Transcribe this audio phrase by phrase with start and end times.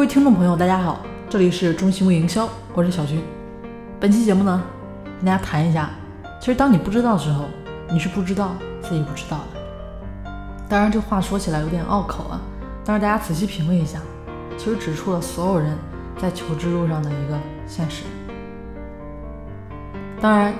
[0.00, 3.22] 各位听众朋友，大家好，这里是中心微营销，我是小军。
[4.00, 4.62] 本期节目呢，
[5.18, 5.90] 跟大家谈一下，
[6.40, 7.44] 其实当你不知道的时候，
[7.90, 9.60] 你是不知道自己不知道的。
[10.70, 12.40] 当然，这话说起来有点拗口啊，
[12.82, 14.00] 但是大家仔细品味一下，
[14.56, 15.76] 其实指出了所有人
[16.16, 18.04] 在求知路上的一个现实。
[20.18, 20.54] 当然，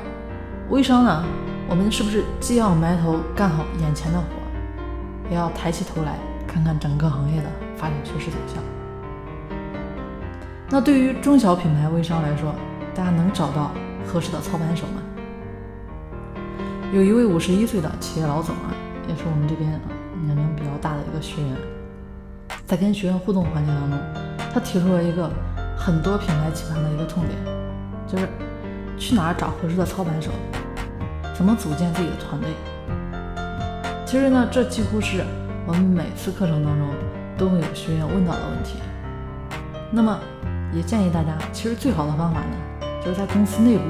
[0.69, 1.25] 微商呢，
[1.67, 4.27] 我们是不是既要埋头干好眼前的活，
[5.31, 8.63] 也要抬起头来看看整个行业的发展趋势走向？
[10.73, 12.55] 那对于中小品牌微商来说，
[12.95, 13.73] 大家能找到
[14.07, 15.03] 合适的操盘手吗？
[16.93, 18.71] 有一位五十一岁的企业老总啊，
[19.09, 19.69] 也是我们这边
[20.25, 21.57] 年龄比较大的一个学员，
[22.67, 23.99] 在跟学员互动环节当中，
[24.55, 25.29] 他提出了一个
[25.77, 27.37] 很多品牌期盼的一个痛点，
[28.07, 28.29] 就是
[28.97, 30.31] 去哪儿找合适的操盘手，
[31.35, 32.49] 怎么组建自己的团队。
[34.07, 35.25] 其实呢，这几乎是
[35.67, 36.89] 我们每次课程当中
[37.37, 38.79] 都会有学员问到的问题。
[39.93, 40.17] 那么，
[40.73, 42.57] 也建议大家，其实最好的方法呢，
[43.05, 43.85] 就是在公司内部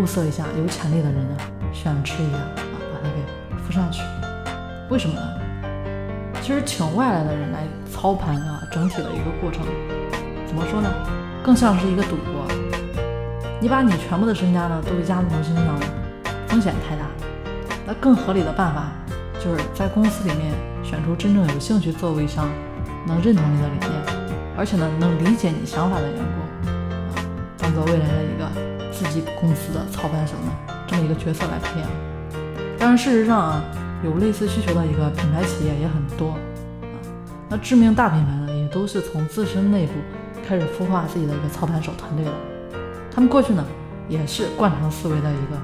[0.00, 1.36] 物色一下有潜力的人呢，
[1.72, 2.50] 选吃一下啊，
[2.92, 4.02] 把他给扶上去。
[4.90, 5.22] 为什么呢？
[6.42, 9.64] 其实请外来的人来操盘啊，整体的一个过程，
[10.46, 10.90] 怎么说呢？
[11.42, 12.46] 更像是一个赌博。
[13.60, 15.80] 你把你全部的身家呢，都压在身上了，
[16.48, 17.02] 风险太大。
[17.86, 18.92] 那更合理的办法，
[19.42, 22.48] 就是在公司里面选出真正有兴趣做微商，
[23.06, 24.09] 能认同你的理念。
[24.60, 27.24] 而且呢，能理解你想法的员工啊，
[27.56, 30.52] 当做未来的一个自己公司的操盘手呢，
[30.86, 31.88] 这么一个角色来培养。
[32.78, 33.64] 当然，事实上啊，
[34.04, 36.36] 有类似需求的一个品牌企业也很多啊。
[37.48, 39.94] 那知名大品牌呢，也都是从自身内部
[40.46, 42.30] 开始孵化自己的一个操盘手团队的。
[43.10, 43.64] 他们过去呢，
[44.10, 45.56] 也是惯常思维的一个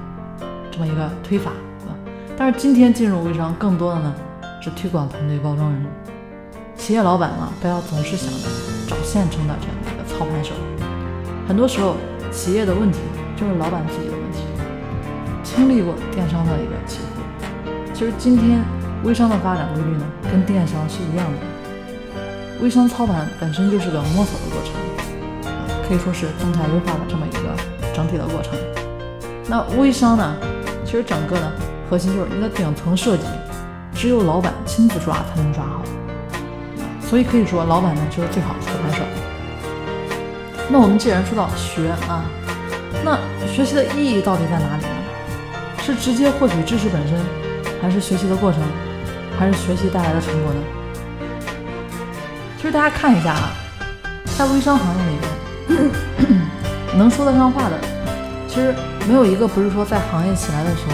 [0.71, 1.51] 这么一个推法
[1.85, 1.93] 啊。
[2.35, 4.15] 但是今天进入微商，更多的呢
[4.59, 5.85] 是推广团队、包装人。
[6.77, 8.47] 企业老板呢，不要总是想着
[8.87, 10.53] 找现成的这样的一个操盘手。
[11.47, 11.95] 很多时候，
[12.31, 12.99] 企业的问题
[13.35, 14.39] 就是老板自己的问题。
[15.43, 18.63] 经历过电商的一个起伏，其实今天
[19.03, 21.39] 微商的发展规律呢，跟电商是一样的。
[22.61, 24.71] 微商操盘本身就是个摸索的过程，
[25.87, 28.53] 可以说是动态优化的这么一个整体的过程。
[29.49, 30.35] 那微商呢，
[30.85, 31.51] 其实整个呢
[31.89, 33.23] 核心就是你的顶层设计，
[33.93, 35.81] 只有老板亲自抓才能抓好。
[37.09, 39.03] 所以可以说，老板呢就是最好的操盘手。
[40.69, 42.25] 那我们既然说到学啊，
[43.05, 44.89] 那学习的意义到底在哪里呢？
[45.81, 47.17] 是直接获取知识本身，
[47.81, 48.61] 还是学习的过程，
[49.39, 50.59] 还是学习带来的成果呢？
[52.57, 53.53] 其实大家看一下啊，
[54.37, 55.15] 在微商行业里
[55.69, 55.91] 面，
[56.99, 57.79] 能说得上话的，
[58.49, 58.75] 其实
[59.07, 60.93] 没有一个不是说在行业起来的时候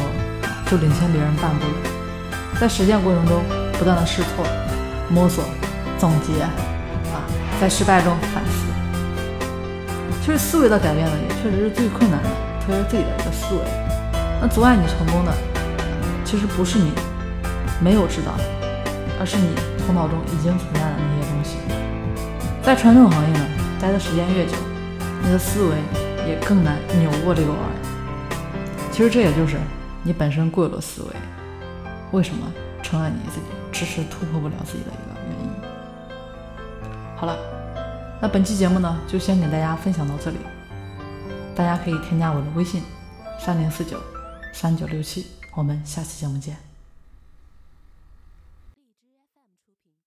[0.69, 3.41] 就领先别人半步的，在实践过程中
[3.79, 4.45] 不断的试错、
[5.09, 5.43] 摸索。
[6.03, 6.51] 总结啊，
[7.61, 8.65] 在失败中反思。
[10.21, 13.61] 其实思维的改变呢，也确实是最困难的，特别是自己的一个思维。
[14.41, 15.33] 那阻碍你成功的，
[16.25, 16.91] 其实不是你
[17.79, 18.33] 没有知道，
[19.17, 21.55] 而是你头脑中已经存在的那些东西。
[22.61, 23.45] 在传统行业呢，
[23.79, 24.57] 待的时间越久，
[25.23, 25.75] 你的思维
[26.27, 27.59] 也更难扭过这个弯。
[28.91, 29.55] 其实这也就是
[30.03, 31.15] 你本身固有的思维，
[32.11, 35.12] 为什么成了你自己迟迟突破不了自己的一个。
[37.23, 37.37] 好了，
[38.21, 40.35] 那本期节目呢，就先给大家分享到这里。
[41.55, 42.83] 大家可以添加我的微信：
[43.39, 43.97] 三零四九
[44.51, 46.72] 三九六七，我们下期节目见。